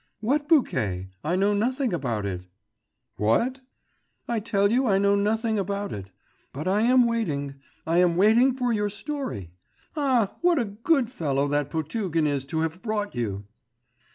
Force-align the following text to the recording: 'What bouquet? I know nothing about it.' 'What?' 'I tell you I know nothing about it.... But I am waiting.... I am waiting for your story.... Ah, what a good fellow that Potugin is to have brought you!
'What 0.19 0.49
bouquet? 0.49 1.09
I 1.23 1.35
know 1.35 1.53
nothing 1.53 1.93
about 1.93 2.25
it.' 2.25 2.47
'What?' 3.17 3.61
'I 4.27 4.39
tell 4.39 4.71
you 4.71 4.87
I 4.87 4.97
know 4.97 5.13
nothing 5.13 5.59
about 5.59 5.93
it.... 5.93 6.09
But 6.51 6.67
I 6.67 6.81
am 6.81 7.05
waiting.... 7.05 7.53
I 7.85 7.99
am 7.99 8.15
waiting 8.15 8.55
for 8.55 8.73
your 8.73 8.89
story.... 8.89 9.51
Ah, 9.95 10.35
what 10.41 10.57
a 10.57 10.65
good 10.65 11.11
fellow 11.11 11.47
that 11.49 11.69
Potugin 11.69 12.25
is 12.25 12.45
to 12.45 12.61
have 12.61 12.81
brought 12.81 13.13
you! 13.13 13.45